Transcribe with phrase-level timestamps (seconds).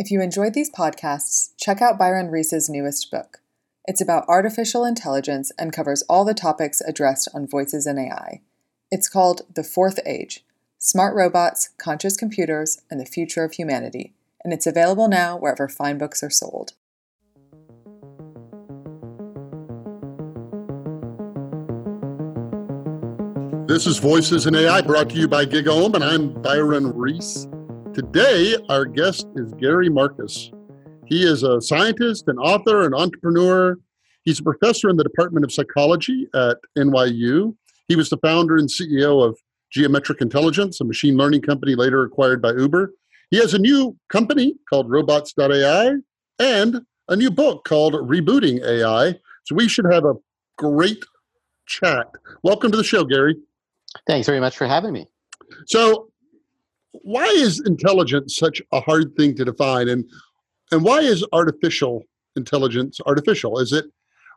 [0.00, 3.42] If you enjoyed these podcasts, check out Byron Reese's newest book.
[3.84, 8.40] It's about artificial intelligence and covers all the topics addressed on Voices in AI.
[8.90, 10.42] It's called The Fourth Age
[10.78, 15.98] Smart Robots, Conscious Computers, and the Future of Humanity, and it's available now wherever fine
[15.98, 16.72] books are sold.
[23.68, 27.46] This is Voices in AI brought to you by GigaOM, and I'm Byron Reese.
[27.92, 30.52] Today, our guest is Gary Marcus.
[31.06, 33.76] He is a scientist, an author, an entrepreneur.
[34.22, 37.56] He's a professor in the Department of Psychology at NYU.
[37.88, 39.36] He was the founder and CEO of
[39.72, 42.92] Geometric Intelligence, a machine learning company later acquired by Uber.
[43.30, 45.94] He has a new company called Robots.ai
[46.38, 49.16] and a new book called Rebooting AI.
[49.46, 50.14] So we should have a
[50.58, 51.04] great
[51.66, 52.06] chat.
[52.44, 53.34] Welcome to the show, Gary.
[54.06, 55.08] Thanks very much for having me.
[55.66, 56.09] So,
[56.92, 60.04] why is intelligence such a hard thing to define, and
[60.72, 62.04] and why is artificial
[62.36, 63.58] intelligence artificial?
[63.58, 63.86] Is it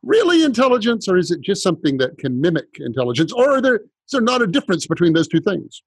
[0.03, 4.11] really intelligence, or is it just something that can mimic intelligence, or are there is
[4.11, 5.81] there not a difference between those two things?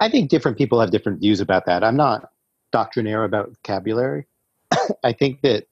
[0.00, 1.84] I think different people have different views about that.
[1.84, 2.30] I'm not
[2.72, 4.26] doctrinaire about vocabulary.
[5.04, 5.66] I think that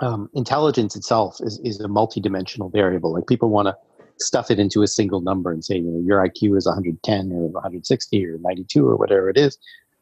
[0.00, 3.12] um, intelligence itself is, is a multidimensional variable.
[3.12, 3.76] Like people want to
[4.18, 7.48] stuff it into a single number and say, you know, your IQ is 110 or
[7.48, 9.58] 160 or 92 or whatever it is.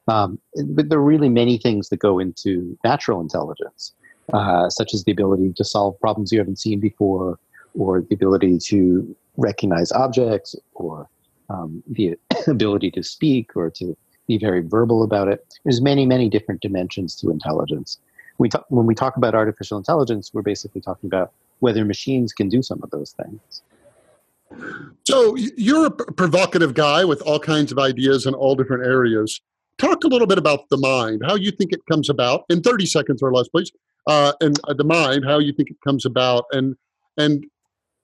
[0.09, 3.93] Um, but there are really many things that go into natural intelligence,
[4.33, 7.39] uh, such as the ability to solve problems you haven't seen before,
[7.79, 11.09] or the ability to recognize objects, or
[11.49, 12.15] um, the
[12.47, 15.45] ability to speak or to be very verbal about it.
[15.65, 17.99] There's many, many different dimensions to intelligence.
[18.39, 22.49] We talk, when we talk about artificial intelligence, we're basically talking about whether machines can
[22.49, 23.63] do some of those things.
[25.05, 29.41] So you're a provocative guy with all kinds of ideas in all different areas.
[29.79, 32.87] Talk a little bit about the mind, how you think it comes about in 30
[32.87, 33.73] seconds or less, please.
[34.07, 36.77] Uh, and uh, the mind, how you think it comes about, and
[37.17, 37.45] and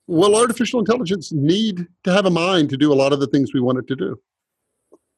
[0.06, 3.52] will artificial intelligence need to have a mind to do a lot of the things
[3.54, 4.20] we want it to do?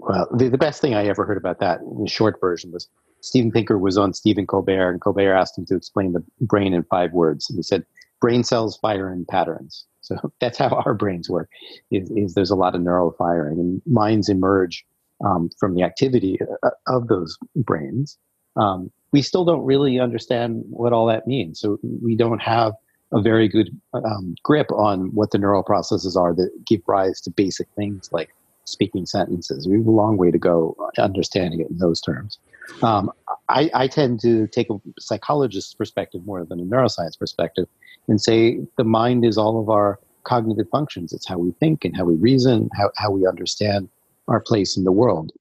[0.01, 2.89] Well, the, the best thing I ever heard about that in the short version was
[3.21, 6.83] Steven Pinker was on Stephen Colbert, and Colbert asked him to explain the brain in
[6.85, 7.49] five words.
[7.49, 7.87] And he said,
[8.21, 9.87] brain cells fire in patterns.
[10.03, 11.49] So that's how our brains work.
[11.91, 14.85] Is, is there's a lot of neural firing, and minds emerge
[15.25, 18.19] um, from the activity uh, of those brains.
[18.57, 21.61] Um, we still don't really understand what all that means.
[21.61, 22.75] So we don't have
[23.13, 27.31] a very good um, grip on what the neural processes are that give rise to
[27.31, 28.35] basic things like
[28.65, 29.69] speaking sentences.
[29.69, 32.39] We have a long way to go understanding it in those terms.
[32.83, 33.11] Um,
[33.49, 37.67] I, I, tend to take a psychologist's perspective more than a neuroscience perspective
[38.09, 41.13] and say the mind is all of our cognitive functions.
[41.13, 43.89] It's how we think and how we reason, how, how we understand
[44.29, 45.33] our place in the world.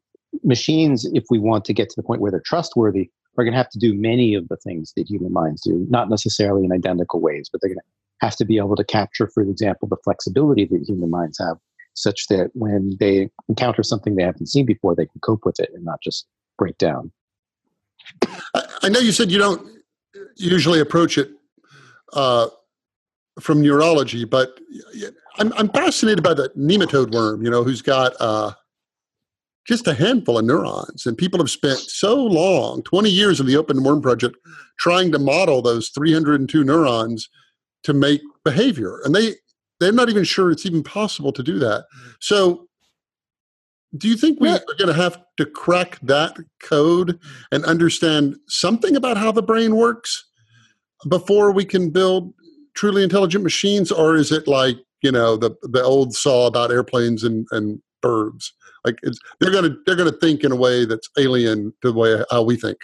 [0.43, 3.57] Machines, if we want to get to the point where they're trustworthy, are going to
[3.57, 7.19] have to do many of the things that human minds do, not necessarily in identical
[7.19, 10.65] ways, but they're going to have to be able to capture, for example, the flexibility
[10.65, 11.57] that human minds have,
[11.93, 15.69] such that when they encounter something they haven't seen before, they can cope with it
[15.73, 17.11] and not just break down.
[18.83, 19.67] I know you said you don't
[20.35, 21.29] usually approach it
[22.13, 22.47] uh,
[23.39, 24.59] from neurology, but
[25.37, 28.51] I'm, I'm fascinated by the nematode worm, you know, who's got uh,
[29.65, 31.05] just a handful of neurons.
[31.05, 34.35] And people have spent so long, 20 years in the Open Worm Project,
[34.79, 37.29] trying to model those 302 neurons
[37.83, 38.99] to make behavior.
[39.03, 39.35] And they,
[39.79, 41.85] they're not even sure it's even possible to do that.
[42.19, 42.67] So
[43.97, 47.19] do you think we are going to have to crack that code
[47.51, 50.25] and understand something about how the brain works
[51.09, 52.33] before we can build
[52.73, 57.23] truly intelligent machines, or is it like you know the the old saw about airplanes
[57.23, 58.53] and, and birds?
[58.85, 58.97] Like
[59.39, 62.23] they're going to they're going to think in a way that's alien to the way
[62.31, 62.77] how we think.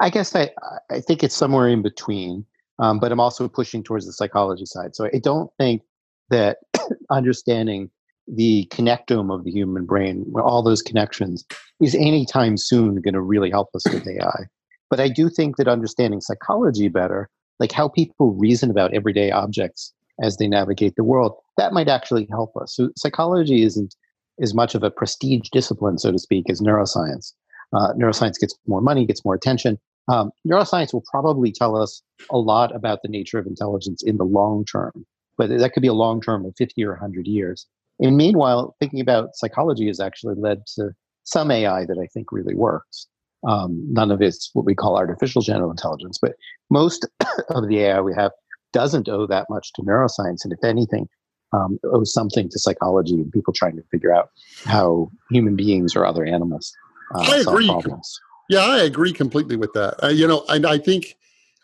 [0.00, 0.50] I guess I
[0.90, 2.46] I think it's somewhere in between,
[2.78, 4.96] um, but I'm also pushing towards the psychology side.
[4.96, 5.82] So I don't think
[6.30, 6.58] that
[7.10, 7.90] understanding
[8.34, 11.44] the connectome of the human brain, all those connections,
[11.80, 14.46] is anytime soon going to really help us with AI.
[14.90, 17.28] But I do think that understanding psychology better,
[17.58, 19.92] like how people reason about everyday objects
[20.22, 22.74] as they navigate the world, that might actually help us.
[22.74, 23.94] So psychology isn't
[24.40, 27.32] as much of a prestige discipline, so to speak, as neuroscience.
[27.72, 29.78] Uh, neuroscience gets more money, gets more attention.
[30.10, 34.24] Um, neuroscience will probably tell us a lot about the nature of intelligence in the
[34.24, 35.04] long term,
[35.36, 37.66] but that could be a long term of 50 or 100 years.
[38.00, 40.90] And meanwhile, thinking about psychology has actually led to
[41.24, 43.06] some AI that I think really works.
[43.46, 46.32] Um, none of it's what we call artificial general intelligence, but
[46.70, 47.06] most
[47.50, 48.32] of the AI we have
[48.72, 51.08] doesn't owe that much to neuroscience, and if anything,
[51.52, 54.30] um, owes something to psychology and people trying to figure out
[54.64, 56.72] how human beings or other animals
[57.14, 57.68] uh, I solve agree.
[57.68, 58.20] problems.
[58.50, 60.02] Yeah, I agree completely with that.
[60.02, 61.16] Uh, you know, and I think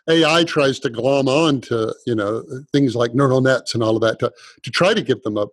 [0.09, 4.01] AI tries to glom on to you know things like neural nets and all of
[4.01, 4.31] that to
[4.63, 5.47] to try to give them a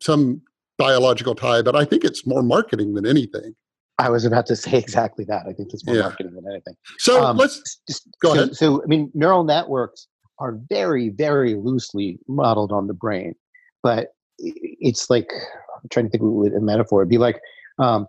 [0.00, 0.42] some
[0.78, 1.62] biological tie.
[1.62, 3.54] But I think it's more marketing than anything.
[3.98, 5.46] I was about to say exactly that.
[5.48, 6.02] I think it's more yeah.
[6.02, 6.74] marketing than anything.
[6.98, 8.56] So um, let's just go so, ahead.
[8.56, 10.06] So I mean, neural networks
[10.38, 13.34] are very, very loosely modeled on the brain,
[13.82, 14.08] but
[14.38, 17.02] it's like I'm trying to think of a metaphor.
[17.02, 17.40] It'd be like
[17.78, 18.06] um,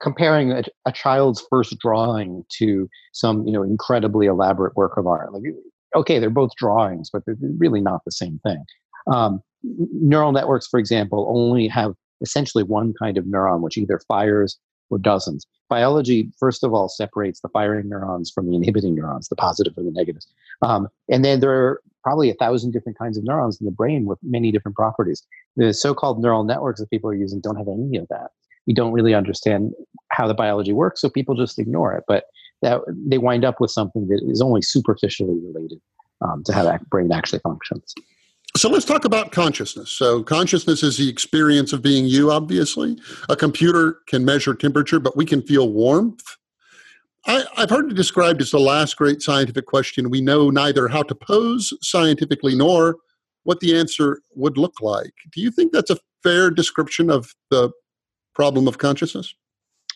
[0.00, 5.32] comparing a, a, child's first drawing to some you know incredibly elaborate work of art.
[5.32, 5.42] Like,
[5.94, 8.64] okay, they're both drawings, but they're really not the same thing.
[9.06, 14.58] Um, neural networks, for example, only have essentially one kind of neuron, which either fires
[14.90, 15.44] or doesn't.
[15.68, 19.86] Biology, first of all, separates the firing neurons from the inhibiting neurons, the positive and
[19.86, 20.22] the negative.
[20.62, 24.04] Um, and then there are probably a thousand different kinds of neurons in the brain
[24.04, 25.22] with many different properties.
[25.56, 28.30] The so called neural networks that people are using don't have any of that.
[28.66, 29.72] We don't really understand
[30.10, 32.04] how the biology works, so people just ignore it.
[32.06, 32.24] But
[32.62, 35.80] that, they wind up with something that is only superficially related
[36.20, 37.94] um, to how that brain actually functions.
[38.56, 39.90] So let's talk about consciousness.
[39.90, 42.96] So, consciousness is the experience of being you, obviously.
[43.28, 46.22] A computer can measure temperature, but we can feel warmth.
[47.26, 51.02] I, have heard it described as the last great scientific question we know neither how
[51.02, 52.96] to pose scientifically nor
[53.42, 55.14] what the answer would look like.
[55.32, 57.70] Do you think that's a fair description of the
[58.34, 59.34] problem of consciousness?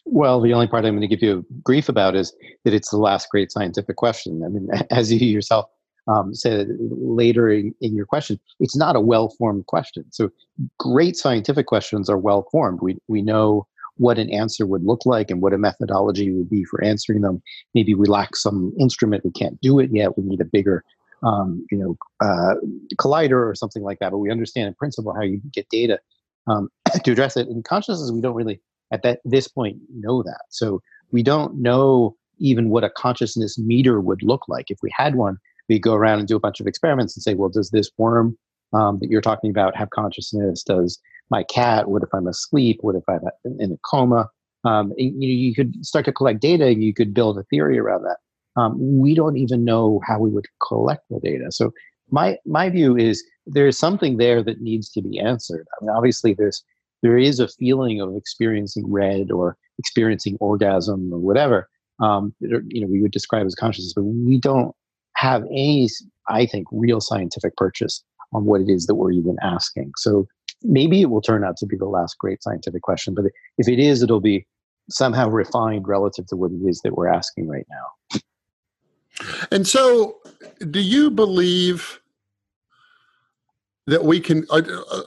[0.04, 2.34] Well, the only part I'm going to give you grief about is
[2.64, 4.42] that it's the last great scientific question.
[4.44, 5.66] I mean, as you yourself
[6.08, 10.04] um, said later in, in, your question, it's not a well formed question.
[10.10, 10.30] So,
[10.78, 12.80] great scientific questions are well formed.
[12.80, 13.66] We, we know
[13.96, 17.42] what an answer would look like and what a methodology would be for answering them.
[17.74, 20.16] Maybe we lack some instrument, we can't do it yet.
[20.16, 20.84] We need a bigger
[21.22, 22.54] um, you know, uh,
[22.96, 24.10] collider or something like that.
[24.10, 25.98] But we understand in principle how you get data
[26.46, 26.68] um,
[27.04, 27.48] to address it.
[27.48, 28.60] In consciousness, we don't really
[28.92, 30.42] at that this point know that.
[30.48, 34.70] So we don't know even what a consciousness meter would look like.
[34.70, 35.38] If we had one,
[35.68, 38.36] we go around and do a bunch of experiments and say, well, does this worm
[38.72, 40.62] um, that you're talking about have consciousness?
[40.62, 41.00] Does
[41.30, 41.88] my cat?
[41.88, 42.78] What if I'm asleep?
[42.82, 43.20] What if I'm
[43.58, 44.28] in a coma?
[44.64, 48.16] Um, you, you could start to collect data you could build a theory around that.
[48.60, 51.52] Um, we don't even know how we would collect the data.
[51.52, 51.72] So
[52.10, 55.66] my my view is there is something there that needs to be answered.
[55.80, 56.64] I mean, obviously there's
[57.02, 61.68] there is a feeling of experiencing red or experiencing orgasm or whatever.
[62.00, 64.74] Um, you know, we would describe as consciousness, but we don't
[65.18, 65.88] have any,
[66.28, 69.92] I think, real scientific purchase on what it is that we're even asking.
[69.96, 70.28] So
[70.62, 73.24] maybe it will turn out to be the last great scientific question, but
[73.58, 74.46] if it is, it'll be
[74.88, 78.20] somehow refined relative to what it is that we're asking right now.
[79.50, 80.18] And so,
[80.70, 82.00] do you believe
[83.88, 84.46] that we can?
[84.48, 84.62] Uh,
[84.92, 85.02] uh,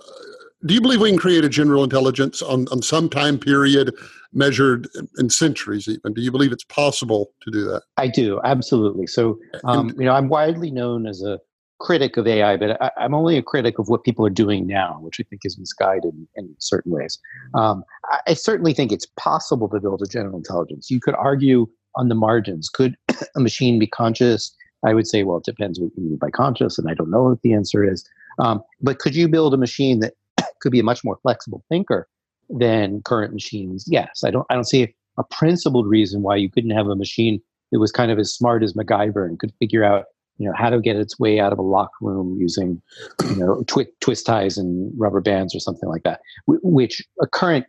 [0.65, 3.93] do you believe we can create a general intelligence on, on some time period
[4.33, 4.87] measured
[5.17, 6.13] in centuries even?
[6.13, 7.83] Do you believe it's possible to do that?
[7.97, 9.07] I do absolutely.
[9.07, 11.39] So um, you know i'm widely known as a
[11.79, 14.99] critic of ai but I, am only a critic of what people are doing now
[15.01, 17.19] which i think is misguided in, in certain ways.
[17.55, 20.91] Um, I, I certainly think it's possible to build a general intelligence.
[20.91, 22.69] You could argue on the margins.
[22.69, 22.95] Could
[23.35, 24.55] a machine be conscious?
[24.85, 27.23] I would say well it depends what you mean by conscious and i don't know
[27.23, 28.07] what the answer is.
[28.39, 30.13] Um, but could you build a machine that
[30.61, 32.07] could be a much more flexible thinker
[32.49, 33.85] than current machines.
[33.87, 37.41] Yes, I don't I don't see a principled reason why you couldn't have a machine
[37.71, 40.05] that was kind of as smart as MacGyver and could figure out
[40.37, 42.81] you know how to get its way out of a lock room using
[43.29, 47.65] you know twi- twist ties and rubber bands or something like that, which a current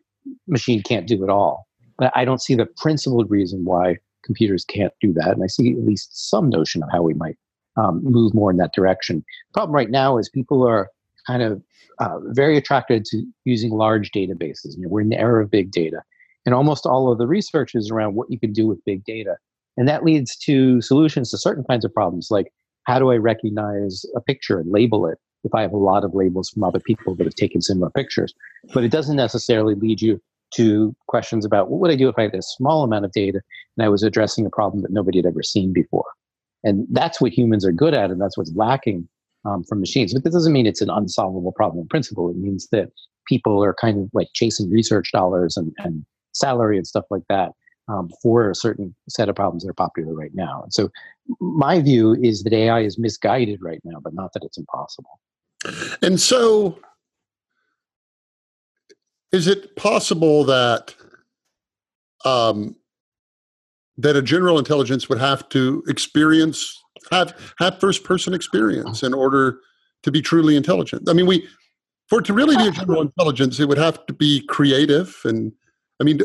[0.49, 1.67] machine can't do at all.
[1.99, 5.73] But I don't see the principled reason why computers can't do that, and I see
[5.73, 7.37] at least some notion of how we might
[7.77, 9.19] um, move more in that direction.
[9.19, 10.89] The problem right now is people are
[11.27, 11.63] kind of
[11.99, 14.77] uh, very attracted to using large databases.
[14.77, 16.03] You know, we're in the era of big data,
[16.47, 19.37] and almost all of the research is around what you can do with big data,
[19.77, 22.53] and that leads to solutions to certain kinds of problems, like
[22.85, 26.15] how do I recognize a picture and label it if I have a lot of
[26.15, 28.33] labels from other people that have taken similar pictures.
[28.73, 30.21] But it doesn't necessarily lead you
[30.55, 33.41] to questions about what would I do if I had a small amount of data
[33.77, 36.05] and I was addressing a problem that nobody had ever seen before.
[36.65, 39.09] And that's what humans are good at, and that's what's lacking
[39.45, 40.13] um, from machines.
[40.15, 42.31] But that doesn't mean it's an unsolvable problem in principle.
[42.31, 42.91] It means that
[43.27, 47.53] people are kind of like chasing research dollars and, and salary and stuff like that
[47.89, 50.63] um, for a certain set of problems that are popular right now.
[50.63, 50.91] And so
[51.41, 55.21] my view is that AI is misguided right now, but not that it's impossible.
[56.01, 56.79] And so
[59.31, 60.95] is it possible that
[62.25, 62.77] um,
[63.97, 69.59] that a general intelligence would have to experience have have first person experience in order
[70.03, 71.09] to be truly intelligent.
[71.09, 71.47] I mean, we
[72.09, 75.53] for it to really be a general intelligence, it would have to be creative, and
[76.01, 76.21] I mean,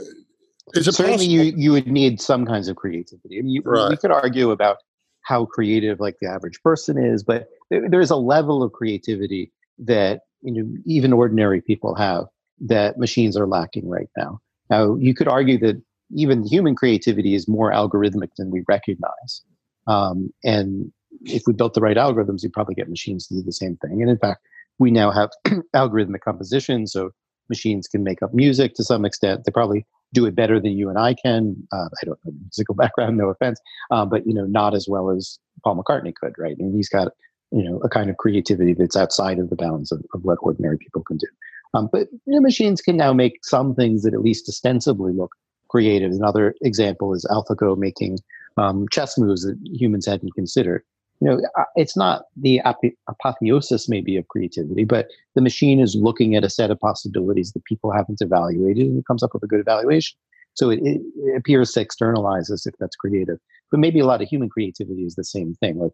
[0.73, 1.33] Is it Certainly, possible?
[1.33, 3.39] you you would need some kinds of creativity.
[3.39, 3.89] I mean, you, Right.
[3.89, 4.77] we could argue about
[5.21, 10.21] how creative like the average person is, but there, there's a level of creativity that
[10.41, 12.25] you know even ordinary people have
[12.59, 14.39] that machines are lacking right now.
[14.69, 15.81] Now, you could argue that
[16.15, 19.41] even human creativity is more algorithmic than we recognize,
[19.87, 20.91] um, and
[21.23, 24.01] if we built the right algorithms, you'd probably get machines to do the same thing.
[24.01, 24.45] And in fact,
[24.79, 25.31] we now have
[25.75, 27.11] algorithmic composition, so
[27.49, 29.43] machines can make up music to some extent.
[29.45, 31.55] They probably do it better than you and I can.
[31.71, 33.59] Uh, I don't have a musical background, no offense,
[33.91, 36.57] uh, but you know, not as well as Paul McCartney could, right?
[36.57, 37.09] And he's got
[37.51, 40.77] you know a kind of creativity that's outside of the bounds of, of what ordinary
[40.77, 41.27] people can do.
[41.73, 45.31] Um, but you know, machines can now make some things that at least ostensibly look
[45.69, 46.11] creative.
[46.11, 48.19] Another example is AlphaGo making
[48.57, 50.83] um, chess moves that humans hadn't considered.
[51.19, 55.95] You know, uh, it's not the apo- apotheosis maybe of creativity, but the machine is
[55.95, 59.41] looking at a set of possibilities that people haven't evaluated and it comes up with
[59.43, 60.17] a good evaluation.
[60.53, 61.01] So it, it,
[61.35, 63.37] appears to externalize us if that's creative.
[63.71, 65.77] But maybe a lot of human creativity is the same thing.
[65.77, 65.91] Like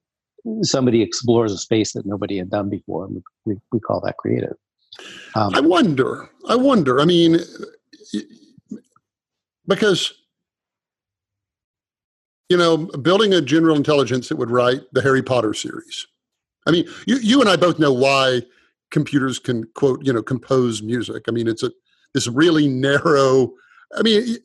[0.61, 4.55] somebody explores a space that nobody had done before, and we, we call that creative.
[5.35, 6.29] Um, I wonder.
[6.47, 7.01] I wonder.
[7.01, 7.39] I mean,
[9.67, 10.13] because
[12.53, 16.05] you know, building a general intelligence that would write the Harry Potter series.
[16.67, 18.43] I mean, you you and I both know why
[18.91, 21.23] computers can quote you know compose music.
[21.27, 21.71] I mean, it's a
[22.13, 23.51] this really narrow.
[23.97, 24.37] I mean,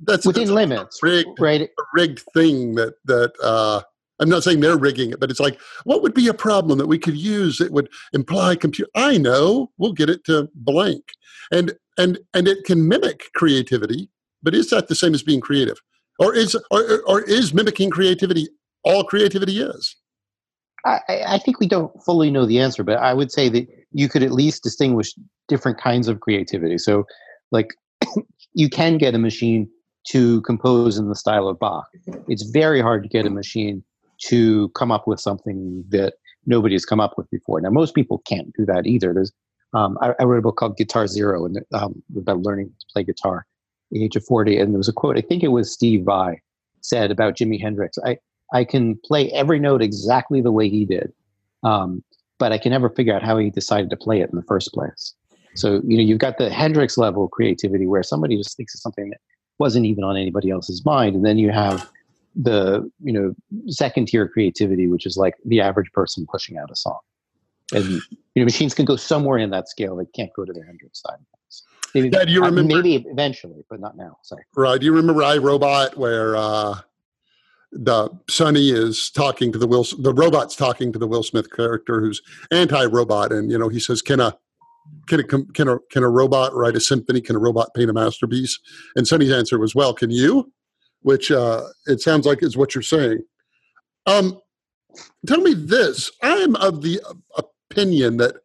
[0.00, 1.60] that's within that's a limits, rigged, right?
[1.60, 3.82] a rigged thing that that uh,
[4.20, 6.86] I'm not saying they're rigging it, but it's like, what would be a problem that
[6.86, 8.90] we could use that would imply computer?
[8.94, 11.04] I know, we'll get it to blank,
[11.52, 14.08] and and and it can mimic creativity,
[14.42, 15.78] but is that the same as being creative,
[16.18, 18.48] or is or, or is mimicking creativity
[18.84, 19.96] all creativity is?
[20.84, 24.08] I, I think we don't fully know the answer, but I would say that you
[24.08, 25.14] could at least distinguish
[25.48, 26.78] different kinds of creativity.
[26.78, 27.04] So,
[27.50, 27.68] like,
[28.54, 29.68] you can get a machine
[30.08, 31.86] to compose in the style of Bach.
[32.28, 33.82] It's very hard to get a machine
[34.26, 36.14] to come up with something that
[36.46, 37.60] nobody has come up with before.
[37.60, 39.14] Now, most people can't do that either.
[39.14, 39.32] There's,
[39.72, 43.02] um, I, I, wrote a book called Guitar Zero and um, about learning to play
[43.02, 43.46] guitar
[43.90, 44.58] the age of 40.
[44.58, 46.40] And there was a quote, I think it was Steve Vai
[46.80, 47.98] said about Jimi Hendrix.
[48.04, 48.18] I,
[48.52, 51.12] I can play every note exactly the way he did,
[51.62, 52.02] um,
[52.38, 54.72] but I can never figure out how he decided to play it in the first
[54.72, 55.14] place.
[55.56, 58.80] So, you know, you've got the Hendrix level of creativity where somebody just thinks of
[58.80, 59.20] something that
[59.58, 61.14] wasn't even on anybody else's mind.
[61.14, 61.88] And then you have
[62.34, 63.34] the you know
[63.68, 66.98] second tier creativity which is like the average person pushing out a song
[67.72, 68.00] and you
[68.36, 71.18] know machines can go somewhere in that scale they can't go to the Hendrix side
[71.94, 75.22] maybe, yeah, do you remember, maybe eventually but not now sorry right do you remember
[75.22, 76.74] i robot where uh
[77.74, 82.00] the Sonny is talking to the Will the robot's talking to the Will Smith character
[82.00, 82.22] who's
[82.52, 84.38] anti-robot and you know he says can a
[85.06, 87.20] can a can a can a robot write a symphony?
[87.20, 88.58] Can a robot paint a masterpiece?
[88.96, 90.52] And Sonny's answer was well can you?
[91.02, 93.22] Which uh, it sounds like is what you're saying.
[94.06, 94.40] Um,
[95.26, 97.00] tell me this: I'm of the
[97.70, 98.36] opinion that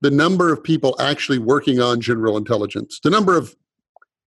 [0.00, 3.54] the number of people actually working on general intelligence, the number of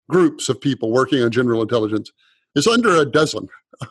[0.09, 2.11] groups of people working on general intelligence,
[2.55, 3.47] is under a dozen.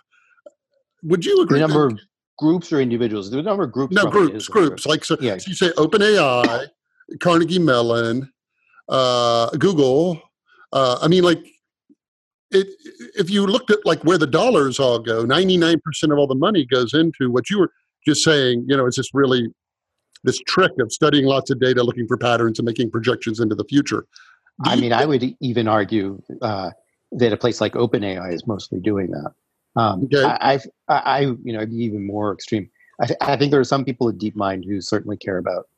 [1.03, 1.59] Would you agree?
[1.59, 1.99] The number of
[2.39, 3.31] groups or individuals?
[3.31, 3.95] The number of groups.
[3.95, 4.87] No, groups, groups.
[4.87, 5.39] Like so, yeah.
[5.39, 6.69] so you say OpenAI,
[7.21, 8.33] Carnegie Mellon,
[8.89, 10.23] uh, Google.
[10.73, 11.45] Uh, I mean, like
[12.51, 12.69] it,
[13.17, 16.65] if you looked at like where the dollars all go, 99% of all the money
[16.65, 17.73] goes into what you were
[18.07, 19.49] just saying, you know, is this really
[20.25, 23.65] this trick of studying lots of data, looking for patterns and making projections into the
[23.65, 24.07] future.
[24.65, 26.71] Do I mean, I would even argue uh,
[27.13, 29.33] that a place like OpenAI is mostly doing that.
[29.77, 30.23] Um, okay.
[30.23, 32.71] I, I, I, you know, I'd be even more extreme.
[33.01, 35.69] I, I, think there are some people at DeepMind who certainly care about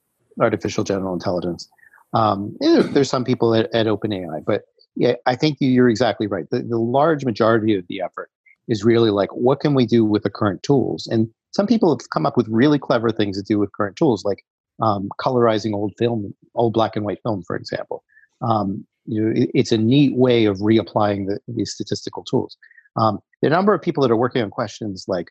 [0.41, 1.69] artificial general intelligence.
[2.13, 4.65] Um, there's some people at, at OpenAI, but
[4.97, 6.49] yeah, I think you're exactly right.
[6.51, 8.31] The, the large majority of the effort
[8.69, 11.07] is really like, what can we do with the current tools?
[11.07, 14.25] And some people have come up with really clever things to do with current tools,
[14.25, 14.45] like
[14.83, 18.05] um, colorizing old film, old black and white film, for example.
[18.43, 22.59] Um, you know, it, it's a neat way of reapplying the, these statistical tools.
[22.97, 25.29] Um, the number of people that are working on questions like,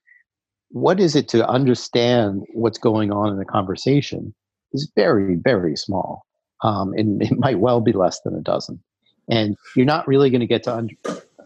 [0.69, 4.33] what is it to understand what's going on in a conversation
[4.73, 6.25] is very, very small.
[6.63, 8.81] Um, and it might well be less than a dozen.
[9.29, 10.95] And you're not really going to get to under,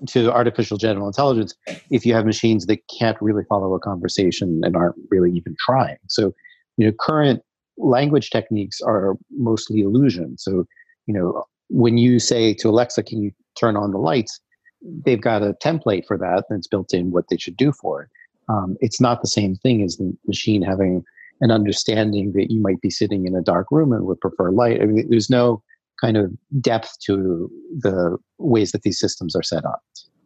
[0.07, 1.53] to artificial general intelligence
[1.89, 5.97] if you have machines that can't really follow a conversation and aren't really even trying.
[6.07, 6.33] So,
[6.77, 7.41] you know, current
[7.77, 10.37] language techniques are mostly illusion.
[10.37, 10.65] So,
[11.05, 14.39] you know, when you say to Alexa, "Can you turn on the lights?"
[14.81, 18.09] they've got a template for that that's built in what they should do for it.
[18.47, 21.03] Um, it's not the same thing as the machine having
[21.41, 24.81] an understanding that you might be sitting in a dark room and would prefer light.
[24.81, 25.61] I mean, there's no
[26.01, 29.81] kind of depth to the ways that these systems are set up.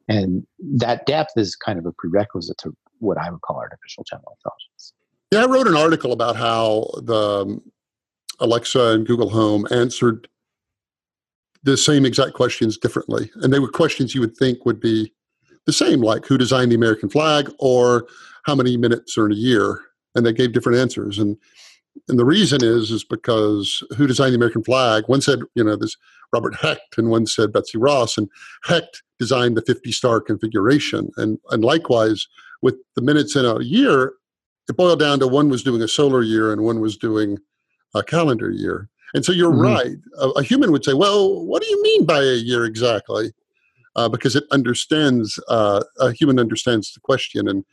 [0.07, 0.45] And
[0.77, 4.93] that depth is kind of a prerequisite to what I would call artificial general intelligence.
[5.31, 7.61] Yeah, I wrote an article about how the um,
[8.39, 10.27] Alexa and Google Home answered
[11.63, 13.31] the same exact questions differently.
[13.35, 15.13] And they were questions you would think would be
[15.65, 18.07] the same, like who designed the American flag or
[18.45, 19.79] how many minutes are in a year.
[20.13, 21.17] And they gave different answers.
[21.17, 21.37] And
[22.07, 25.03] and the reason is is because who designed the American flag?
[25.07, 25.95] One said, you know, this
[26.31, 28.29] Robert Heft, and one said Betsy Ross, and
[28.63, 31.11] Heft designed the 50 star configuration.
[31.17, 32.27] And and likewise
[32.61, 34.13] with the minutes in a year,
[34.69, 37.37] it boiled down to one was doing a solar year and one was doing
[37.93, 38.89] a calendar year.
[39.13, 39.61] And so you're mm-hmm.
[39.61, 39.97] right.
[40.19, 43.31] A, a, human would say, well, what do you mean by a year exactly?
[43.95, 47.47] Uh, because it understands, uh, a human understands the question.
[47.47, 47.63] And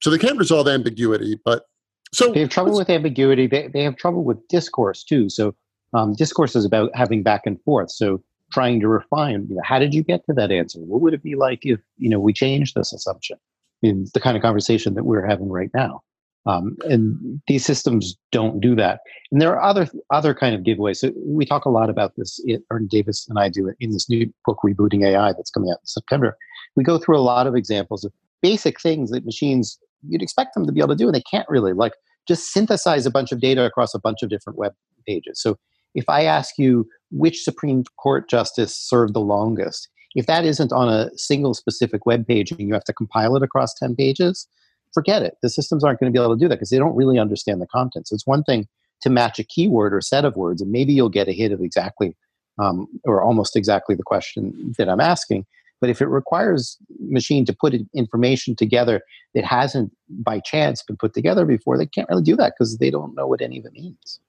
[0.00, 1.64] so they can't resolve ambiguity, but
[2.12, 3.46] so they have trouble with ambiguity.
[3.46, 5.28] They, they have trouble with discourse too.
[5.28, 5.54] So
[5.94, 7.90] um, discourse is about having back and forth.
[7.90, 8.22] So
[8.52, 10.78] trying to refine, you know, how did you get to that answer?
[10.80, 13.38] What would it be like if, you know, we changed this assumption?
[13.82, 16.02] In the kind of conversation that we're having right now.
[16.46, 19.00] Um, and these systems don't do that.
[19.30, 20.96] And there are other other kind of giveaways.
[20.96, 22.40] So we talk a lot about this.
[22.44, 25.70] It, Ernie Davis and I do it in this new book, Rebooting AI, that's coming
[25.70, 26.38] out in September.
[26.76, 30.66] We go through a lot of examples of basic things that machines you'd expect them
[30.66, 31.72] to be able to do, and they can't really.
[31.72, 31.92] Like
[32.26, 34.72] just synthesize a bunch of data across a bunch of different web
[35.06, 35.40] pages.
[35.40, 35.56] So
[35.94, 40.88] if I ask you which Supreme Court justice served the longest, if that isn't on
[40.88, 44.48] a single specific web page and you have to compile it across 10 pages,
[44.92, 45.34] forget it.
[45.42, 47.60] The systems aren't going to be able to do that because they don't really understand
[47.60, 48.08] the content.
[48.08, 48.66] So it's one thing
[49.02, 51.60] to match a keyword or set of words, and maybe you'll get a hit of
[51.60, 52.16] exactly
[52.58, 55.44] um, or almost exactly the question that I'm asking.
[55.80, 59.02] But if it requires machine to put information together
[59.34, 62.90] that hasn't by chance been put together before, they can't really do that because they
[62.90, 64.20] don't know what any of it means.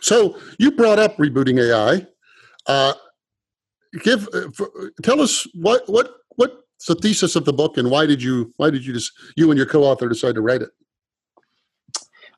[0.00, 2.06] So you brought up rebooting AI.
[2.66, 2.94] Uh,
[4.02, 4.48] give uh,
[5.02, 8.70] tell us what what what's the thesis of the book, and why did you why
[8.70, 10.70] did you just you and your co-author decide to write it?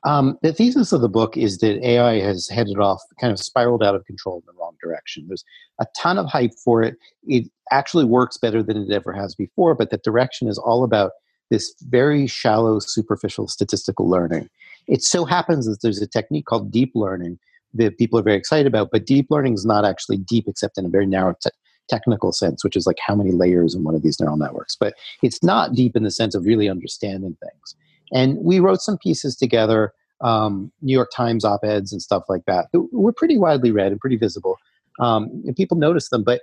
[0.05, 3.83] Um, the thesis of the book is that AI has headed off, kind of spiraled
[3.83, 5.25] out of control in the wrong direction.
[5.27, 5.43] There's
[5.79, 6.95] a ton of hype for it.
[7.27, 11.11] It actually works better than it ever has before, but the direction is all about
[11.49, 14.49] this very shallow, superficial statistical learning.
[14.87, 17.39] It so happens that there's a technique called deep learning
[17.73, 20.85] that people are very excited about, but deep learning is not actually deep except in
[20.85, 21.51] a very narrow te-
[21.89, 24.75] technical sense, which is like how many layers in one of these neural networks.
[24.75, 27.75] But it's not deep in the sense of really understanding things.
[28.11, 32.45] And we wrote some pieces together, um, New York Times op eds and stuff like
[32.45, 32.67] that.
[32.73, 34.57] were pretty widely read and pretty visible.
[34.99, 36.41] Um, and people noticed them, but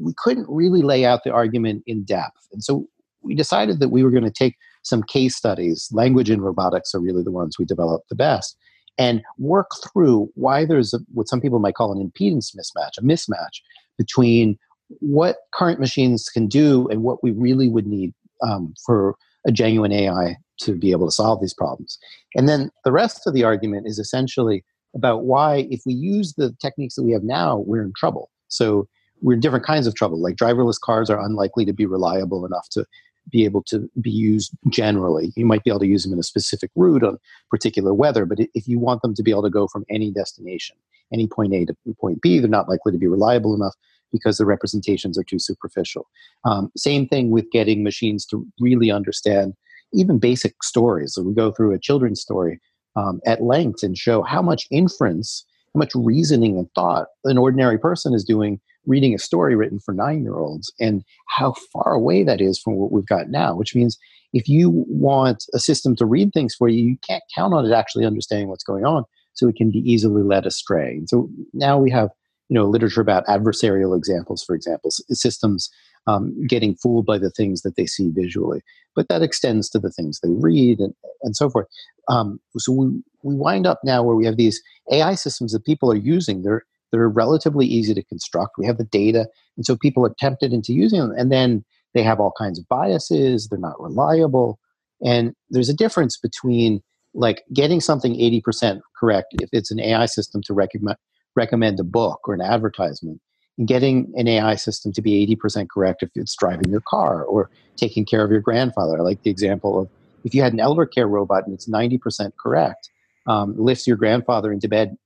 [0.00, 2.48] we couldn't really lay out the argument in depth.
[2.52, 2.86] And so
[3.22, 5.88] we decided that we were going to take some case studies.
[5.92, 8.56] Language and robotics are really the ones we developed the best.
[8.98, 13.02] And work through why there's a, what some people might call an impedance mismatch, a
[13.02, 13.60] mismatch
[13.96, 14.58] between
[15.00, 18.12] what current machines can do and what we really would need
[18.46, 21.98] um, for a genuine AI to be able to solve these problems.
[22.34, 26.54] And then the rest of the argument is essentially about why, if we use the
[26.60, 28.30] techniques that we have now, we're in trouble.
[28.48, 28.88] So
[29.22, 30.20] we're in different kinds of trouble.
[30.20, 32.84] Like driverless cars are unlikely to be reliable enough to
[33.30, 35.32] be able to be used generally.
[35.36, 37.18] You might be able to use them in a specific route on
[37.50, 40.76] particular weather, but if you want them to be able to go from any destination,
[41.12, 43.74] any point A to point B, they're not likely to be reliable enough
[44.10, 46.06] because the representations are too superficial.
[46.44, 49.54] Um, same thing with getting machines to really understand
[49.92, 51.14] even basic stories.
[51.14, 52.60] So we go through a children's story
[52.96, 57.78] um, at length and show how much inference, how much reasoning and thought an ordinary
[57.78, 62.24] person is doing reading a story written for nine year olds and how far away
[62.24, 63.96] that is from what we've got now, which means
[64.32, 67.72] if you want a system to read things for you, you can't count on it
[67.72, 69.04] actually understanding what's going on.
[69.34, 70.90] So it can be easily led astray.
[70.92, 72.10] And so now we have
[72.48, 75.70] you know literature about adversarial examples for example systems
[76.06, 78.60] um, getting fooled by the things that they see visually.
[78.94, 81.66] But that extends to the things they read and, and so forth.
[82.08, 82.86] Um, so we,
[83.22, 84.60] we wind up now where we have these
[84.90, 86.42] ai systems that people are using.
[86.42, 88.58] They're they're relatively easy to construct.
[88.58, 89.26] We have the data.
[89.56, 91.14] And so people are tempted into using them.
[91.16, 93.48] And then they have all kinds of biases.
[93.48, 94.58] They're not reliable.
[95.02, 96.82] And there's a difference between
[97.14, 100.96] like getting something 80% correct if it's an ai system to recognize
[101.34, 103.20] recommend a book or an advertisement
[103.66, 108.04] getting an AI system to be 80% correct if it's driving your car or taking
[108.04, 109.02] care of your grandfather.
[109.02, 109.88] Like the example of
[110.24, 112.90] if you had an elder care robot and it's 90% correct,
[113.26, 114.96] um, lifts your grandfather into bed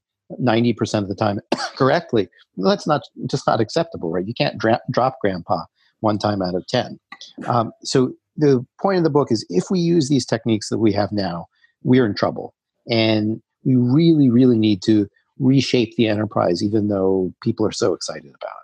[0.40, 1.40] 90% of the time
[1.76, 4.26] correctly, well, that's not just not acceptable, right?
[4.26, 5.64] You can't dra- drop grandpa
[6.00, 6.98] one time out of 10.
[7.46, 10.92] Um, so the point of the book is if we use these techniques that we
[10.92, 11.46] have now,
[11.82, 12.54] we're in trouble.
[12.90, 18.32] And we really, really need to reshape the enterprise, even though people are so excited
[18.34, 18.56] about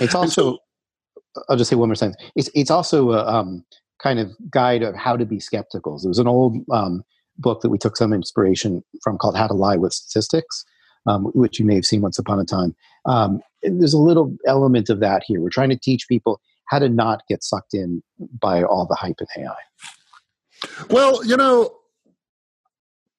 [0.00, 0.04] it.
[0.04, 0.58] It's also,
[1.48, 2.22] I'll just say one more sentence.
[2.34, 3.64] It's it's also a um,
[4.02, 5.98] kind of guide of how to be skeptical.
[5.98, 7.04] There was an old um,
[7.38, 10.64] book that we took some inspiration from called How to Lie with Statistics,
[11.06, 12.74] um, which you may have seen once upon a time.
[13.06, 15.40] Um, there's a little element of that here.
[15.40, 18.02] We're trying to teach people how to not get sucked in
[18.40, 19.54] by all the hype in AI.
[20.90, 21.74] Well, you know,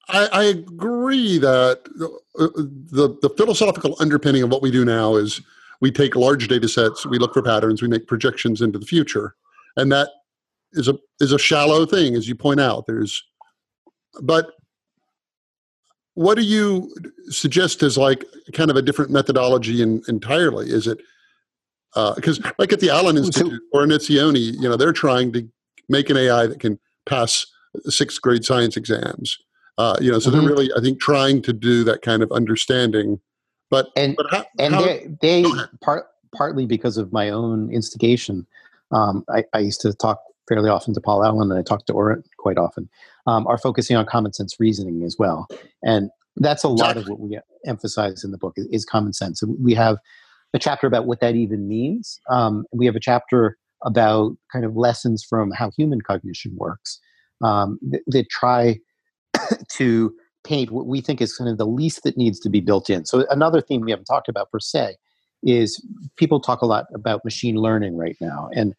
[0.07, 5.41] I, I agree that the, the, philosophical underpinning of what we do now is
[5.81, 9.35] we take large data sets, we look for patterns, we make projections into the future,
[9.75, 10.09] and that
[10.73, 12.85] is a is a shallow thing, as you point out.
[12.85, 13.23] There's,
[14.21, 14.51] but
[16.13, 16.93] what do you
[17.29, 20.69] suggest as like kind of a different methodology in, entirely?
[20.69, 20.99] Is it
[22.15, 25.47] because uh, like at the Allen Institute Oren Etzioni, you know, they're trying to
[25.87, 27.45] make an AI that can pass
[27.85, 29.37] sixth grade science exams.
[29.77, 30.39] Uh, you know, so mm-hmm.
[30.39, 33.19] they're really, I think, trying to do that kind of understanding.
[33.69, 35.45] But and but how, and how, they, they
[35.81, 38.45] part partly because of my own instigation.
[38.91, 41.93] Um, I, I, used to talk fairly often to Paul Allen, and I talk to
[41.93, 42.87] Oren quite often.
[43.25, 45.47] Um, are focusing on common sense reasoning as well,
[45.83, 49.41] and that's a lot of what we emphasize in the book is, is common sense.
[49.43, 49.97] we have
[50.53, 52.19] a chapter about what that even means.
[52.29, 56.99] Um, we have a chapter about kind of lessons from how human cognition works
[57.43, 58.79] um, that, that try
[59.73, 62.89] to paint what we think is kind of the least that needs to be built
[62.89, 63.05] in.
[63.05, 64.95] So another theme we haven't talked about per se
[65.43, 65.83] is
[66.15, 68.73] people talk a lot about machine learning right now, and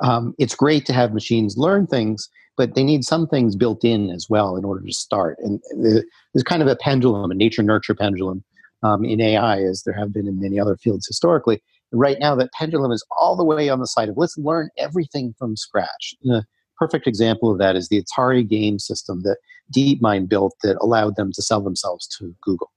[0.00, 4.10] um, it's great to have machines learn things, but they need some things built in
[4.10, 5.38] as well in order to start.
[5.40, 8.44] And there's kind of a pendulum, a nature nurture pendulum
[8.82, 11.62] um, in AI, as there have been in many other fields historically.
[11.92, 15.34] right now, that pendulum is all the way on the side of let's learn everything
[15.38, 16.14] from scratch.
[16.24, 16.44] And
[16.78, 19.36] perfect example of that is the Atari game system that
[19.74, 22.70] DeepMind built that allowed them to sell themselves to Google.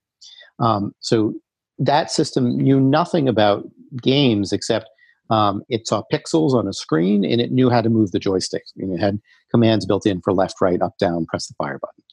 [0.58, 1.34] Um, so
[1.78, 3.64] that system knew nothing about
[4.02, 4.88] games except
[5.28, 8.62] um, it saw pixels on a screen and it knew how to move the joystick.
[8.76, 11.78] I mean, it had commands built in for left, right, up, down, press the fire
[11.80, 12.04] button.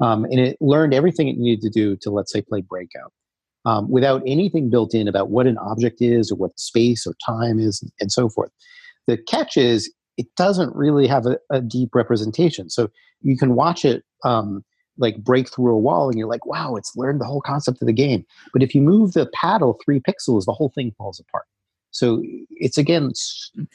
[0.00, 3.12] Um, and it learned everything it needed to do to, let's say, play Breakout
[3.64, 7.60] um, without anything built in about what an object is or what space or time
[7.60, 8.50] is and so forth.
[9.06, 12.70] The catch is it doesn't really have a, a deep representation.
[12.70, 12.90] So
[13.22, 14.64] you can watch it um,
[14.98, 17.86] like break through a wall and you're like, wow, it's learned the whole concept of
[17.86, 18.24] the game.
[18.52, 21.46] But if you move the paddle three pixels, the whole thing falls apart.
[21.90, 23.12] So it's again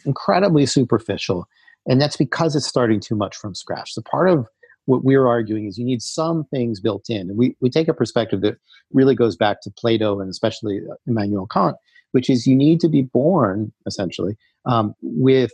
[0.05, 1.47] incredibly superficial.
[1.87, 3.93] And that's because it's starting too much from scratch.
[3.93, 4.47] So part of
[4.85, 7.29] what we're arguing is you need some things built in.
[7.29, 8.57] And we, we take a perspective that
[8.91, 11.75] really goes back to Plato and especially Immanuel Kant,
[12.11, 15.51] which is you need to be born, essentially, um, with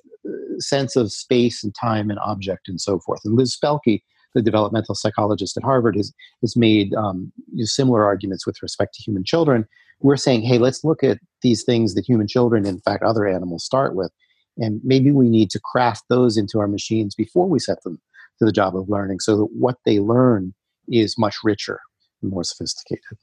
[0.60, 3.22] sense of space and time and object and so forth.
[3.24, 4.02] And Liz Spelke,
[4.34, 9.24] the developmental psychologist at Harvard, has, has made um, similar arguments with respect to human
[9.24, 9.68] children.
[10.00, 13.64] We're saying, hey, let's look at these things that human children, in fact, other animals
[13.64, 14.12] start with.
[14.58, 18.00] And maybe we need to craft those into our machines before we set them
[18.40, 20.54] to the job of learning so that what they learn
[20.88, 21.80] is much richer
[22.22, 23.18] and more sophisticated.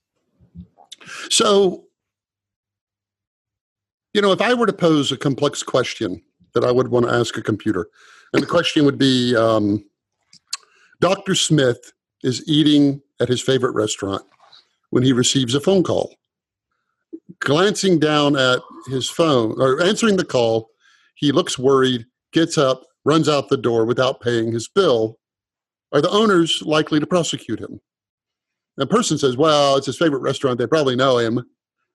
[1.30, 1.84] So,
[4.14, 6.22] you know, if I were to pose a complex question
[6.54, 7.88] that I would want to ask a computer.
[8.32, 9.84] And the question would be um,
[11.00, 11.34] Dr.
[11.34, 11.92] Smith
[12.22, 14.22] is eating at his favorite restaurant
[14.90, 16.14] when he receives a phone call.
[17.40, 20.70] Glancing down at his phone or answering the call,
[21.14, 25.18] he looks worried, gets up, runs out the door without paying his bill.
[25.92, 27.80] Are the owners likely to prosecute him?
[28.76, 30.58] The person says, Well, it's his favorite restaurant.
[30.58, 31.44] They probably know him.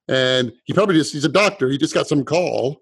[0.07, 1.69] And he probably just, he's a doctor.
[1.69, 2.81] He just got some call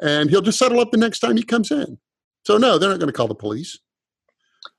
[0.00, 1.98] and he'll just settle up the next time he comes in.
[2.44, 3.78] So no, they're not going to call the police.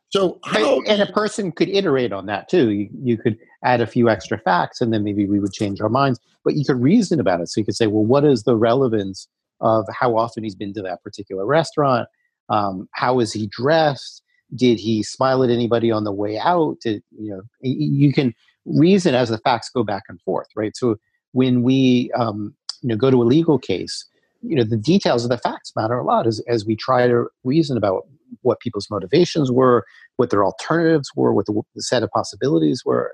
[0.09, 2.71] So how, and a person could iterate on that too.
[2.71, 5.89] You, you could add a few extra facts, and then maybe we would change our
[5.89, 6.19] minds.
[6.43, 7.47] But you could reason about it.
[7.47, 9.27] So you could say, well, what is the relevance
[9.61, 12.09] of how often he's been to that particular restaurant?
[12.49, 14.21] Um, how is he dressed?
[14.53, 16.77] Did he smile at anybody on the way out?
[16.81, 18.33] Did, you know, you can
[18.65, 20.75] reason as the facts go back and forth, right?
[20.75, 20.97] So
[21.33, 24.05] when we um, you know go to a legal case,
[24.41, 27.27] you know the details of the facts matter a lot as, as we try to
[27.43, 28.07] reason about
[28.41, 29.85] what people's motivations were
[30.17, 33.13] what their alternatives were what the, the set of possibilities were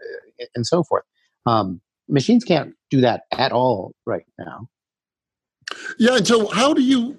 [0.55, 1.03] and so forth
[1.45, 4.67] um, machines can't do that at all right now
[5.99, 7.17] yeah and so how do you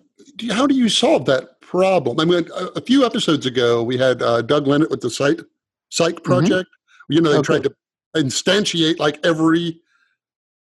[0.51, 4.23] how do you solve that problem i mean a, a few episodes ago we had
[4.23, 5.41] uh, doug Lenat with the site
[5.91, 6.25] Cyc mm-hmm.
[6.25, 7.13] project mm-hmm.
[7.13, 7.59] you know they okay.
[7.59, 7.75] tried to
[8.17, 9.81] instantiate like every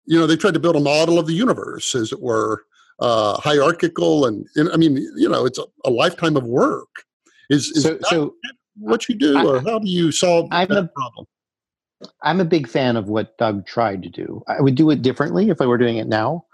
[0.07, 2.65] you know they tried to build a model of the universe as it were
[3.01, 6.89] uh, hierarchical and, and, I mean, you know, it's a, a lifetime of work.
[7.51, 8.35] Is, is so, so
[8.79, 11.27] what you do, I, or how do you solve I'm that a, problem?
[12.23, 14.43] I'm a big fan of what Doug tried to do.
[14.47, 16.45] I would do it differently if I were doing it now.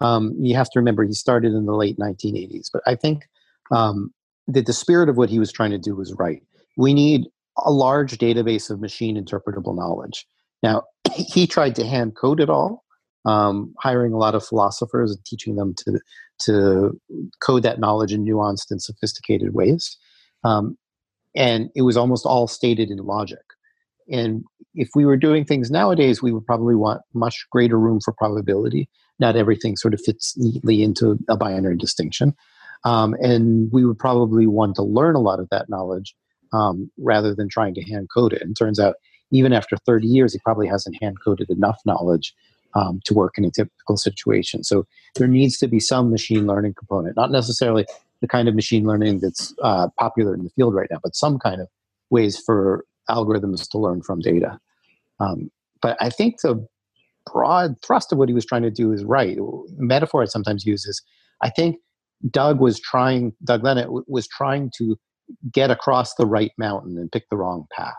[0.00, 3.28] Um, you have to remember he started in the late 1980s, but I think
[3.70, 4.12] um,
[4.46, 6.42] that the spirit of what he was trying to do was right.
[6.76, 7.26] We need
[7.58, 10.26] a large database of machine interpretable knowledge.
[10.62, 12.84] Now, he tried to hand code it all,
[13.24, 16.00] um, hiring a lot of philosophers and teaching them to
[16.40, 17.00] to
[17.40, 19.96] code that knowledge in nuanced and sophisticated ways.
[20.44, 20.78] Um,
[21.34, 23.42] and it was almost all stated in logic.
[24.10, 28.12] And if we were doing things nowadays, we would probably want much greater room for
[28.12, 28.88] probability.
[29.18, 32.34] Not everything sort of fits neatly into a binary distinction.
[32.84, 36.14] Um, and we would probably want to learn a lot of that knowledge
[36.52, 38.42] um, rather than trying to hand code it.
[38.42, 38.94] And turns out,
[39.30, 42.34] even after 30 years, he probably hasn't hand coded enough knowledge
[42.74, 44.64] um, to work in a typical situation.
[44.64, 47.86] So there needs to be some machine learning component, not necessarily
[48.20, 51.38] the kind of machine learning that's uh, popular in the field right now, but some
[51.38, 51.68] kind of
[52.10, 54.58] ways for algorithms to learn from data.
[55.20, 55.50] Um,
[55.80, 56.66] but I think the
[57.32, 59.36] broad thrust of what he was trying to do is right.
[59.36, 61.02] The metaphor I sometimes use is
[61.42, 61.76] I think
[62.30, 64.98] Doug was trying, Doug Lenat w- was trying to
[65.52, 67.94] get across the right mountain and pick the wrong path.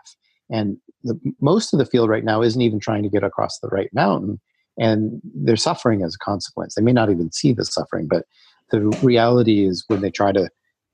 [0.49, 3.69] And the, most of the field right now isn't even trying to get across the
[3.69, 4.39] right mountain,
[4.79, 6.75] and they're suffering as a consequence.
[6.75, 8.25] They may not even see the suffering, but
[8.71, 10.49] the reality is when they try to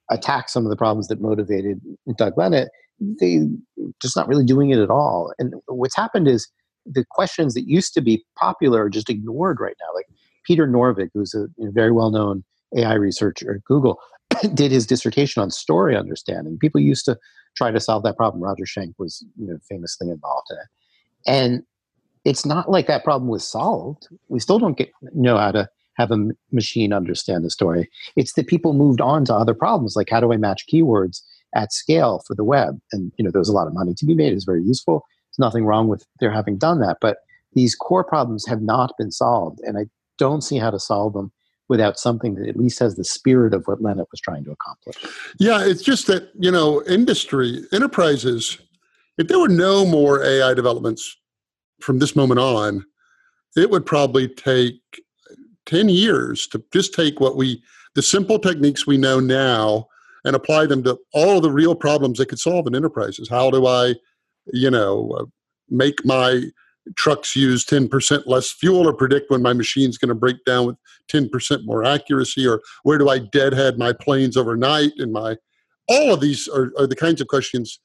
[0.10, 1.80] attack some of the problems that motivated
[2.18, 2.68] Doug Lenat,
[3.00, 3.48] they're
[4.02, 5.34] just not really doing it at all.
[5.40, 6.50] And what's happened is
[6.86, 9.94] the questions that used to be popular are just ignored right now.
[9.94, 10.06] Like
[10.46, 12.44] Peter Norvig, who's a very well-known
[12.78, 14.00] AI researcher at Google,
[14.54, 16.58] did his dissertation on story understanding.
[16.60, 17.18] People used to
[17.56, 18.44] try to solve that problem.
[18.44, 20.68] Roger Schank was you know, famously involved in it.
[21.28, 21.64] And
[22.26, 24.08] it's not like that problem was solved.
[24.28, 27.90] We still don't get, know how to have a machine understand the story.
[28.16, 31.22] It's that people moved on to other problems, like how do I match keywords
[31.56, 32.80] at scale for the web?
[32.92, 34.34] And you know, there's a lot of money to be made.
[34.34, 35.06] It's very useful.
[35.30, 37.18] There's nothing wrong with their having done that, but
[37.54, 39.86] these core problems have not been solved, and I
[40.18, 41.32] don't see how to solve them
[41.68, 44.96] without something that at least has the spirit of what Lenat was trying to accomplish.
[45.40, 48.58] Yeah, it's just that you know, industry enterprises.
[49.18, 51.16] If there were no more AI developments
[51.82, 52.84] from this moment on,
[53.56, 54.82] it would probably take
[55.66, 57.62] 10 years to just take what we,
[57.96, 59.88] the simple techniques we know now,
[60.24, 63.30] and apply them to all the real problems they could solve in enterprises.
[63.30, 63.94] How do I,
[64.52, 65.26] you know, uh,
[65.70, 66.46] make my
[66.96, 70.76] trucks use 10% less fuel or predict when my machine's going to break down with
[71.12, 75.36] 10% more accuracy or where do i deadhead my planes overnight and my
[75.88, 77.80] all of these are, are the kinds of questions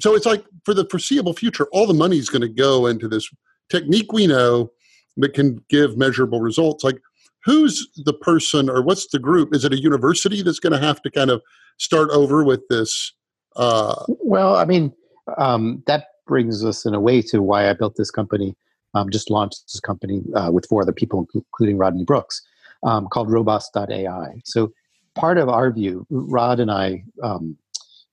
[0.00, 3.08] so it's like for the foreseeable future all the money is going to go into
[3.08, 3.28] this
[3.70, 4.70] technique we know
[5.16, 7.00] that can give measurable results like
[7.44, 9.54] who's the person or what's the group?
[9.54, 11.42] Is it a university that's going to have to kind of
[11.78, 13.12] start over with this?
[13.56, 14.92] Uh, well, I mean,
[15.38, 18.56] um, that brings us in a way to why I built this company.
[18.94, 22.40] Um, just launched this company uh, with four other people, including Rodney Brooks,
[22.84, 24.40] um, called Robust.ai.
[24.44, 24.72] So
[25.14, 27.56] part of our view, Rod and I, um,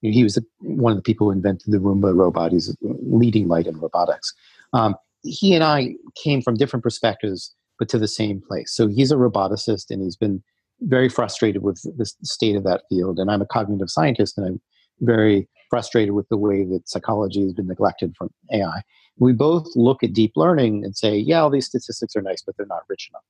[0.01, 2.51] he was one of the people who invented the Roomba robot.
[2.51, 4.33] He's a leading light in robotics.
[4.73, 8.71] Um, he and I came from different perspectives but to the same place.
[8.71, 10.43] So he's a roboticist and he's been
[10.81, 13.17] very frustrated with the state of that field.
[13.17, 14.61] And I'm a cognitive scientist and I'm
[14.99, 18.83] very frustrated with the way that psychology has been neglected from AI.
[19.17, 22.55] We both look at deep learning and say, yeah, all these statistics are nice, but
[22.55, 23.23] they're not rich enough.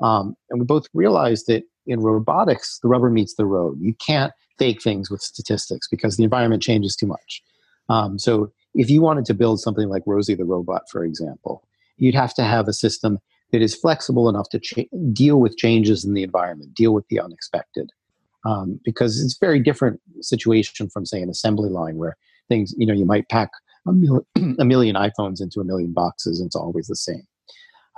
[0.00, 3.78] Um, and we both realize that in robotics, the rubber meets the road.
[3.78, 7.42] You can't fake things with statistics because the environment changes too much.
[7.88, 11.62] Um, so if you wanted to build something like Rosie the robot, for example,
[11.96, 13.18] you'd have to have a system
[13.52, 17.20] that is flexible enough to cha- deal with changes in the environment, deal with the
[17.20, 17.90] unexpected.
[18.44, 22.16] Um, because it's a very different situation from, say, an assembly line where
[22.48, 23.50] things, you know, you might pack
[23.86, 24.26] a, mil-
[24.58, 27.26] a million iPhones into a million boxes and it's always the same.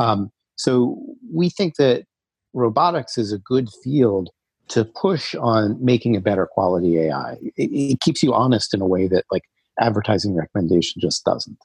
[0.00, 0.98] Um, so
[1.32, 2.04] we think that
[2.52, 4.30] robotics is a good field
[4.70, 7.36] to push on making a better quality AI.
[7.56, 9.42] It, it keeps you honest in a way that like
[9.80, 11.58] advertising recommendation just doesn't.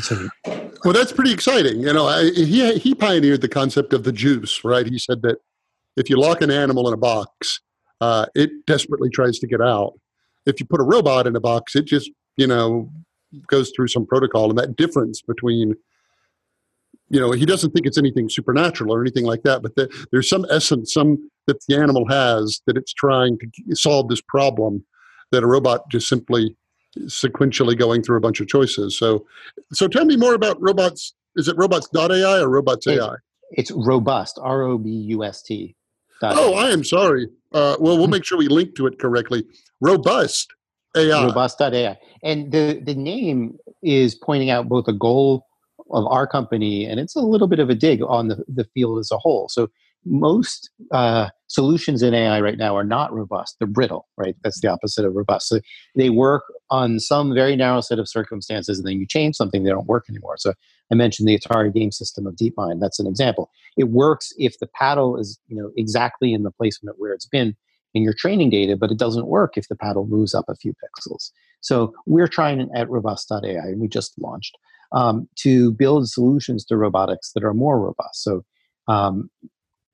[0.00, 0.28] So,
[0.84, 1.80] well, that's pretty exciting.
[1.80, 4.86] You know, I, he he pioneered the concept of the juice, right?
[4.86, 5.38] He said that
[5.96, 7.60] if you lock an animal in a box,
[8.00, 9.94] uh, it desperately tries to get out.
[10.44, 12.90] If you put a robot in a box, it just you know
[13.46, 15.74] goes through some protocol, and that difference between
[17.08, 20.28] you know he doesn't think it's anything supernatural or anything like that, but the, there's
[20.28, 24.84] some essence, some that the animal has that it's trying to solve this problem
[25.32, 26.56] that a robot just simply
[27.04, 28.98] sequentially going through a bunch of choices.
[28.98, 29.26] So,
[29.72, 31.14] so tell me more about robots.
[31.36, 33.16] Is it robots.ai or robots AI?
[33.50, 35.76] It's robust, R O B U S T.
[36.22, 37.28] Oh, I am sorry.
[37.52, 39.44] Uh, well, we'll make sure we link to it correctly.
[39.80, 40.52] Robust
[40.96, 41.26] AI.
[41.26, 41.98] Robust.ai.
[42.22, 45.46] And the, the name is pointing out both a goal
[45.90, 48.98] of our company and it's a little bit of a dig on the, the field
[48.98, 49.48] as a whole.
[49.48, 49.68] So
[50.06, 53.56] most uh, solutions in AI right now are not robust.
[53.58, 54.36] They're brittle, right?
[54.42, 55.48] That's the opposite of robust.
[55.48, 55.60] So
[55.96, 59.70] they work on some very narrow set of circumstances, and then you change something, they
[59.70, 60.36] don't work anymore.
[60.38, 60.54] So
[60.92, 62.80] I mentioned the Atari game system of DeepMind.
[62.80, 63.50] That's an example.
[63.76, 67.56] It works if the paddle is, you know, exactly in the placement where it's been
[67.94, 70.72] in your training data, but it doesn't work if the paddle moves up a few
[70.72, 71.30] pixels.
[71.62, 74.56] So we're trying at robust.ai, and we just launched,
[74.92, 78.22] um, to build solutions to robotics that are more robust.
[78.22, 78.44] So
[78.88, 79.30] um,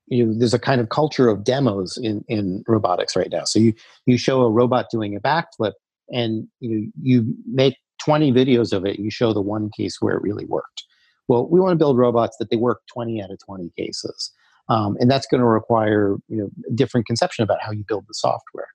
[0.07, 3.45] you there's a kind of culture of demos in, in robotics right now.
[3.45, 3.75] So you,
[4.07, 5.73] you show a robot doing a backflip
[6.11, 8.99] and you, you make 20 videos of it.
[8.99, 10.85] You show the one case where it really worked.
[11.29, 14.33] Well, we want to build robots that they work 20 out of 20 cases.
[14.69, 18.05] Um, and that's going to require you know a different conception about how you build
[18.07, 18.69] the software.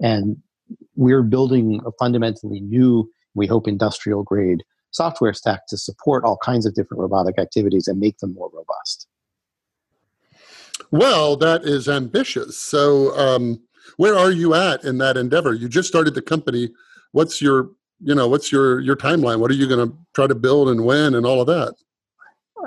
[0.00, 0.36] And
[0.96, 4.62] we're building a fundamentally new, we hope, industrial grade
[4.98, 9.06] software stack to support all kinds of different robotic activities and make them more robust.
[10.90, 12.58] Well, that is ambitious.
[12.58, 13.60] So, um,
[13.96, 15.54] where are you at in that endeavor?
[15.54, 16.70] You just started the company.
[17.12, 19.40] What's your, you know, what's your your timeline?
[19.40, 21.74] What are you going to try to build and when and all of that?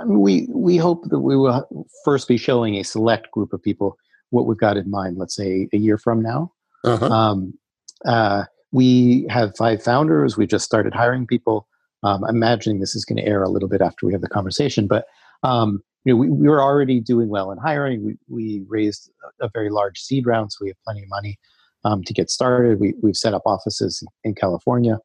[0.05, 3.97] we we hope that we will first be showing a select group of people
[4.29, 5.17] what we've got in mind.
[5.17, 6.51] Let's say a year from now.
[6.83, 7.05] Uh-huh.
[7.07, 7.53] Um,
[8.05, 10.37] uh, we have five founders.
[10.37, 11.67] We just started hiring people.
[12.03, 14.29] Um, I'm imagining this is going to air a little bit after we have the
[14.29, 15.05] conversation, but
[15.43, 18.03] um, you know, we, we were already doing well in hiring.
[18.03, 21.37] We, we raised a, very large seed round, so we have plenty of money
[21.85, 22.79] um, to get started.
[22.79, 24.97] We, we've set up offices in California,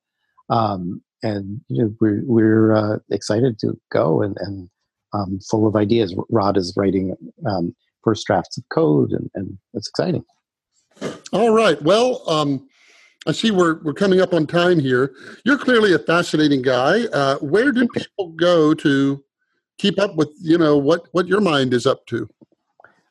[0.48, 4.70] um, and you know, we're, we're uh, excited to go and, and
[5.12, 6.14] um, full of ideas.
[6.30, 7.14] Rod is writing
[7.46, 10.24] um, first drafts of code, and, and, it's exciting.
[11.32, 11.80] All right.
[11.82, 12.66] Well, um,
[13.26, 15.14] I see we're we're coming up on time here.
[15.44, 17.06] You're clearly a fascinating guy.
[17.06, 19.22] Uh, where do people go to
[19.78, 22.28] keep up with you know what what your mind is up to?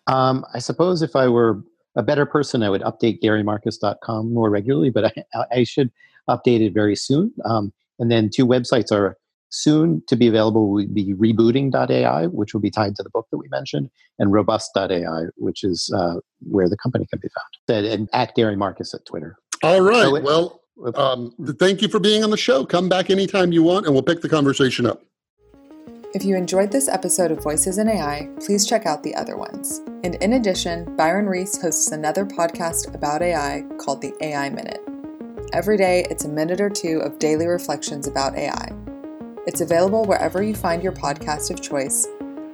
[0.07, 1.63] Um, I suppose if I were
[1.95, 5.91] a better person, I would update GaryMarcus.com more regularly, but I, I should
[6.29, 7.33] update it very soon.
[7.43, 9.17] Um, and then two websites are
[9.49, 13.37] soon to be available will be rebooting.ai, which will be tied to the book that
[13.37, 17.85] we mentioned, and robust.ai, which is uh, where the company can be found.
[17.85, 19.37] And at Gary Marcus at Twitter.
[19.65, 20.03] All right.
[20.03, 20.61] So it, well,
[20.93, 22.65] um, thank you for being on the show.
[22.65, 25.01] Come back anytime you want, and we'll pick the conversation up.
[26.13, 29.81] If you enjoyed this episode of Voices in AI, please check out the other ones.
[30.03, 34.81] And in addition, Byron Reese hosts another podcast about AI called the AI Minute.
[35.51, 38.71] Every day, it's a minute or two of daily reflections about AI.
[39.47, 42.07] It's available wherever you find your podcast of choice,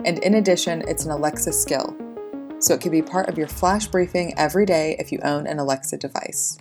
[0.05, 1.93] and in addition, it's an Alexa skill,
[2.59, 5.59] so it can be part of your flash briefing every day if you own an
[5.59, 6.57] Alexa device.